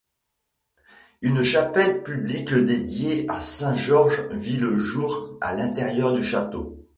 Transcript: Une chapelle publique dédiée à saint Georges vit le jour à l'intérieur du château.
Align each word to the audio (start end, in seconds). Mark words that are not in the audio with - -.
Une 1.21 1.43
chapelle 1.43 2.01
publique 2.01 2.55
dédiée 2.55 3.29
à 3.29 3.39
saint 3.39 3.75
Georges 3.75 4.27
vit 4.31 4.57
le 4.57 4.79
jour 4.79 5.37
à 5.41 5.53
l'intérieur 5.53 6.13
du 6.13 6.23
château. 6.23 6.87